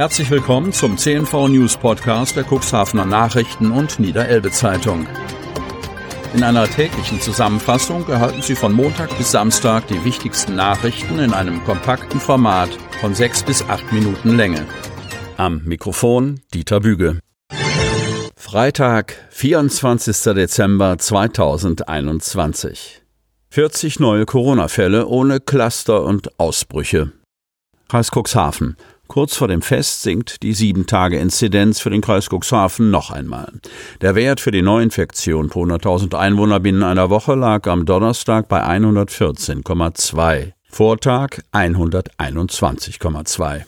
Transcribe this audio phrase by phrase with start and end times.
[0.00, 5.06] Herzlich willkommen zum CNV News Podcast der Cuxhavener Nachrichten und Niederelbe Zeitung.
[6.32, 11.62] In einer täglichen Zusammenfassung erhalten Sie von Montag bis Samstag die wichtigsten Nachrichten in einem
[11.64, 12.70] kompakten Format
[13.02, 14.66] von sechs bis acht Minuten Länge.
[15.36, 17.18] Am Mikrofon Dieter Büge.
[18.36, 20.16] Freitag, 24.
[20.34, 23.02] Dezember 2021.
[23.50, 27.12] 40 neue Corona-Fälle ohne Cluster und Ausbrüche.
[27.90, 28.78] Kreis Cuxhaven.
[29.10, 33.52] Kurz vor dem Fest sinkt die 7-Tage-Inzidenz für den Kreis Cuxhaven noch einmal.
[34.00, 38.64] Der Wert für die Neuinfektion pro 100.000 Einwohner binnen einer Woche lag am Donnerstag bei
[38.64, 40.52] 114,2.
[40.68, 43.62] Vortag 121,2.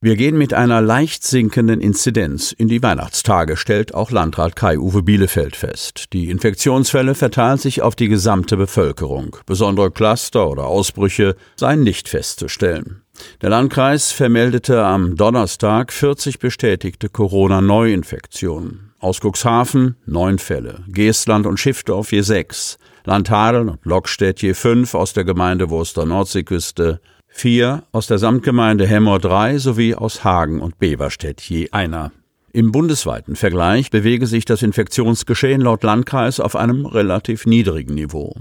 [0.00, 5.54] Wir gehen mit einer leicht sinkenden Inzidenz in die Weihnachtstage, stellt auch Landrat Kai-Uwe Bielefeld
[5.54, 6.06] fest.
[6.12, 9.36] Die Infektionsfälle verteilen sich auf die gesamte Bevölkerung.
[9.46, 13.01] Besondere Cluster oder Ausbrüche seien nicht festzustellen.
[13.40, 18.92] Der Landkreis vermeldete am Donnerstag 40 bestätigte Corona-Neuinfektionen.
[18.98, 25.12] Aus Cuxhaven neun Fälle, Geestland und Schiffdorf je sechs, Landhadeln und Lockstedt je fünf aus
[25.12, 31.40] der Gemeinde Wurster Nordseeküste, vier aus der Samtgemeinde Hemmer drei sowie aus Hagen und Beverstedt
[31.40, 32.12] je einer.
[32.54, 38.34] Im bundesweiten Vergleich bewege sich das Infektionsgeschehen laut Landkreis auf einem relativ niedrigen Niveau.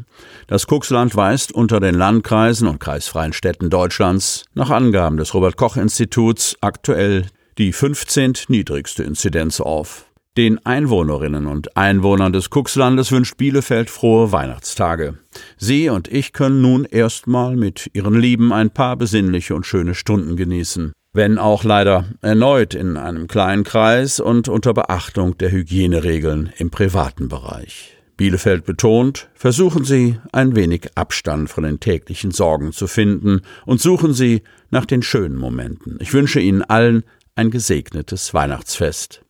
[0.48, 5.78] Das Kuxland weist unter den Landkreisen und kreisfreien Städten Deutschlands nach Angaben des Robert Koch
[5.78, 8.34] Instituts aktuell die 15.
[8.50, 10.08] niedrigste Inzidenz auf.
[10.38, 15.20] Den Einwohnerinnen und Einwohnern des Kuxlandes wünscht Bielefeld frohe Weihnachtstage.
[15.56, 20.36] Sie und ich können nun erstmal mit ihren Lieben ein paar besinnliche und schöne Stunden
[20.36, 20.92] genießen.
[21.14, 27.28] Wenn auch leider erneut in einem kleinen Kreis und unter Beachtung der Hygieneregeln im privaten
[27.28, 27.98] Bereich.
[28.16, 34.14] Bielefeld betont, versuchen Sie ein wenig Abstand von den täglichen Sorgen zu finden und suchen
[34.14, 35.98] Sie nach den schönen Momenten.
[36.00, 37.04] Ich wünsche Ihnen allen
[37.36, 39.22] ein gesegnetes Weihnachtsfest.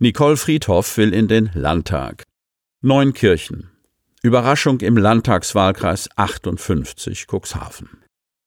[0.00, 2.24] Nicole Friedhoff will in den Landtag.
[2.80, 3.70] Neunkirchen.
[4.22, 7.99] Überraschung im Landtagswahlkreis 58 Cuxhaven.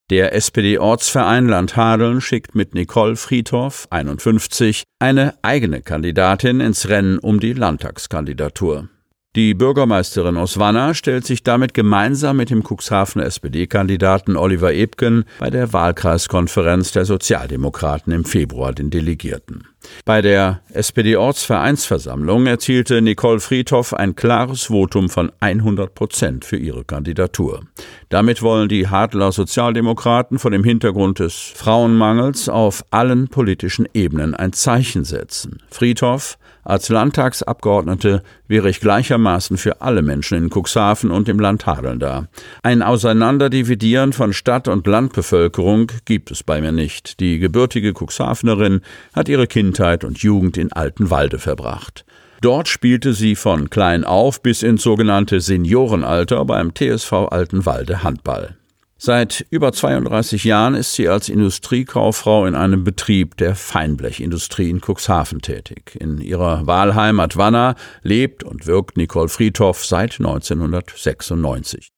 [0.10, 7.54] Der SPD-Ortsverein Landhadeln schickt mit Nicole Friedhoff, 51, eine eigene Kandidatin ins Rennen um die
[7.54, 8.90] Landtagskandidatur.
[9.38, 15.50] Die Bürgermeisterin aus Wanner stellt sich damit gemeinsam mit dem Cuxhavener SPD-Kandidaten Oliver Ebken bei
[15.50, 19.68] der Wahlkreiskonferenz der Sozialdemokraten im Februar den Delegierten.
[20.06, 27.62] Bei der SPD-Ortsvereinsversammlung erzielte Nicole Friedhoff ein klares Votum von 100 Prozent für ihre Kandidatur.
[28.10, 34.54] Damit wollen die Hadler Sozialdemokraten vor dem Hintergrund des Frauenmangels auf allen politischen Ebenen ein
[34.54, 35.62] Zeichen setzen.
[35.70, 42.00] Friedhoff als Landtagsabgeordnete wäre ich gleichermaßen für alle Menschen in Cuxhaven und im Land Hadeln
[42.00, 42.28] da.
[42.62, 47.20] Ein Auseinanderdividieren von Stadt- und Landbevölkerung gibt es bei mir nicht.
[47.20, 48.82] Die gebürtige Cuxhavenerin
[49.14, 52.06] hat ihre Kindheit und Jugend in Altenwalde verbracht.
[52.42, 58.56] Dort spielte sie von klein auf bis ins sogenannte Seniorenalter beim TSV Altenwalde Handball.
[58.98, 65.42] Seit über 32 Jahren ist sie als Industriekauffrau in einem Betrieb der Feinblechindustrie in Cuxhaven
[65.42, 65.98] tätig.
[66.00, 67.74] In ihrer Wahlheimat Wanner
[68.04, 71.90] lebt und wirkt Nicole Friedhoff seit 1996.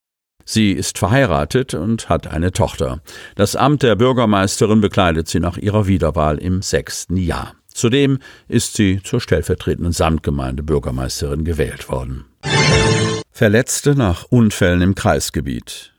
[0.46, 3.02] Sie ist verheiratet und hat eine Tochter.
[3.36, 7.56] Das Amt der Bürgermeisterin bekleidet sie nach ihrer Wiederwahl im sechsten Jahr.
[7.76, 12.24] Zudem ist sie zur stellvertretenden Samtgemeinde-Bürgermeisterin gewählt worden.
[13.32, 15.94] Verletzte nach Unfällen im Kreisgebiet.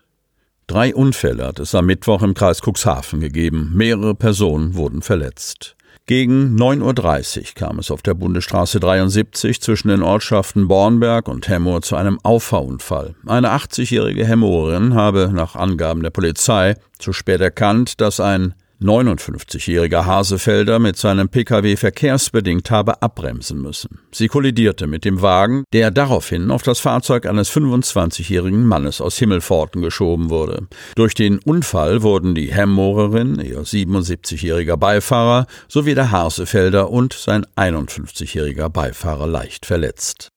[0.67, 3.73] Drei Unfälle hat es am Mittwoch im Kreis Cuxhaven gegeben.
[3.75, 5.77] Mehrere Personen wurden verletzt.
[6.07, 11.83] Gegen 9.30 Uhr kam es auf der Bundesstraße 73 zwischen den Ortschaften Bornberg und Hemmoor
[11.83, 13.17] zu einem Auffahrunfall.
[13.27, 20.79] Eine 80-jährige Hemmoerin habe nach Angaben der Polizei zu spät erkannt, dass ein 59-jähriger Hasefelder
[20.79, 24.01] mit seinem Pkw verkehrsbedingt habe abbremsen müssen.
[24.13, 29.83] Sie kollidierte mit dem Wagen, der daraufhin auf das Fahrzeug eines 25-jährigen Mannes aus Himmelforten
[29.83, 30.67] geschoben wurde.
[30.95, 38.69] Durch den Unfall wurden die Hemmorerin, ihr 77-jähriger Beifahrer sowie der Hasefelder und sein 51-jähriger
[38.69, 40.31] Beifahrer leicht verletzt.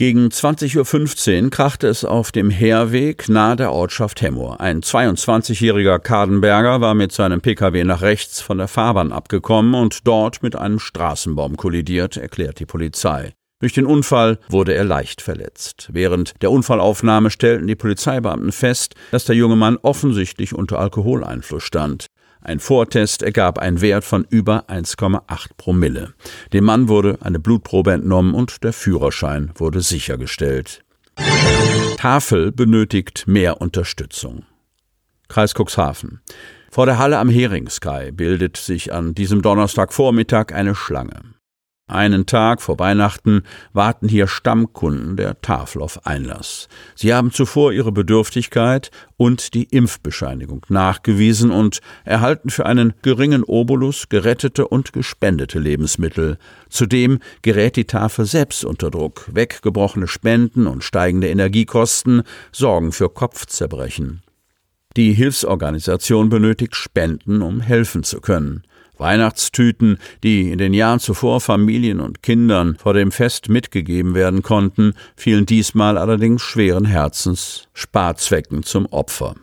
[0.00, 4.60] Gegen 20.15 Uhr krachte es auf dem Heerweg nahe der Ortschaft Hemmoor.
[4.60, 10.40] Ein 22-jähriger Kadenberger war mit seinem Pkw nach rechts von der Fahrbahn abgekommen und dort
[10.40, 13.32] mit einem Straßenbaum kollidiert, erklärt die Polizei.
[13.60, 15.88] Durch den Unfall wurde er leicht verletzt.
[15.92, 22.06] Während der Unfallaufnahme stellten die Polizeibeamten fest, dass der junge Mann offensichtlich unter Alkoholeinfluss stand.
[22.40, 26.14] Ein Vortest ergab einen Wert von über 1,8 Promille.
[26.52, 30.84] Dem Mann wurde eine Blutprobe entnommen und der Führerschein wurde sichergestellt.
[31.96, 34.44] Tafel benötigt mehr Unterstützung.
[35.28, 36.20] Kreis Cuxhaven.
[36.70, 41.20] Vor der Halle am Heringskai bildet sich an diesem Donnerstagvormittag eine Schlange.
[41.88, 46.68] Einen Tag vor Weihnachten warten hier Stammkunden der Tafel auf Einlass.
[46.94, 54.10] Sie haben zuvor ihre Bedürftigkeit und die Impfbescheinigung nachgewiesen und erhalten für einen geringen Obolus
[54.10, 56.36] gerettete und gespendete Lebensmittel.
[56.68, 59.24] Zudem gerät die Tafel selbst unter Druck.
[59.32, 64.22] Weggebrochene Spenden und steigende Energiekosten sorgen für Kopfzerbrechen.
[64.98, 68.62] Die Hilfsorganisation benötigt Spenden, um helfen zu können.
[68.98, 74.94] Weihnachtstüten, die in den Jahren zuvor Familien und Kindern vor dem Fest mitgegeben werden konnten,
[75.16, 79.34] fielen diesmal allerdings schweren Herzens Sparzwecken zum Opfer.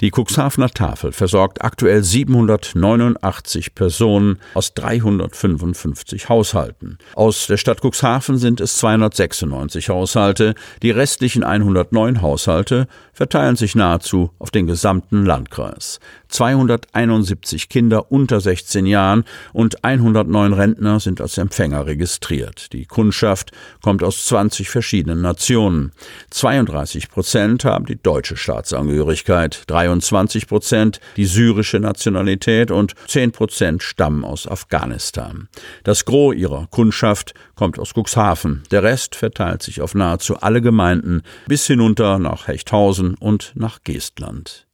[0.00, 6.98] Die Cuxhavener Tafel versorgt aktuell 789 Personen aus 355 Haushalten.
[7.14, 14.30] Aus der Stadt Cuxhaven sind es 296 Haushalte, die restlichen 109 Haushalte verteilen sich nahezu
[14.38, 16.00] auf den gesamten Landkreis.
[16.28, 22.72] 271 Kinder unter 16 Jahren und 109 Rentner sind als Empfänger registriert.
[22.72, 23.52] Die Kundschaft
[23.82, 25.92] kommt aus 20 verschiedenen Nationen.
[26.30, 34.24] 32 Prozent haben die deutsche Staatsangehörigkeit, 23 Prozent die syrische Nationalität und 10 Prozent stammen
[34.24, 35.48] aus Afghanistan.
[35.82, 38.62] Das Gros ihrer Kundschaft kommt aus Cuxhaven.
[38.70, 44.66] Der Rest verteilt sich auf nahezu alle Gemeinden bis hinunter nach Hechthausen und nach Geestland.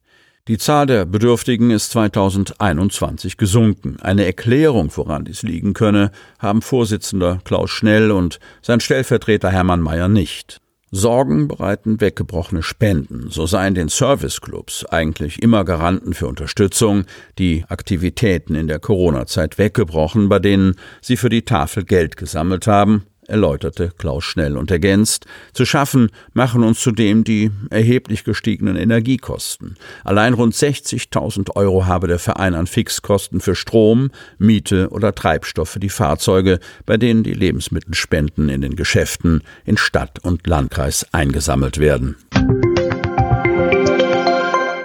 [0.47, 3.97] Die Zahl der Bedürftigen ist 2021 gesunken.
[4.01, 10.07] Eine Erklärung, woran dies liegen könne, haben Vorsitzender Klaus Schnell und sein Stellvertreter Hermann Mayer
[10.07, 10.60] nicht.
[10.91, 17.05] Sorgen bereiten weggebrochene Spenden, so seien den Serviceclubs eigentlich immer Garanten für Unterstützung,
[17.37, 23.05] die Aktivitäten in der Corona-Zeit weggebrochen, bei denen sie für die Tafel Geld gesammelt haben
[23.31, 29.75] erläuterte Klaus Schnell und ergänzt, zu schaffen machen uns zudem die erheblich gestiegenen Energiekosten.
[30.03, 35.79] Allein rund 60.000 Euro habe der Verein an Fixkosten für Strom, Miete oder Treibstoff für
[35.79, 42.17] die Fahrzeuge, bei denen die Lebensmittelspenden in den Geschäften in Stadt und Landkreis eingesammelt werden.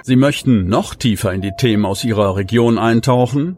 [0.03, 3.57] Sie möchten noch tiefer in die Themen aus Ihrer Region eintauchen?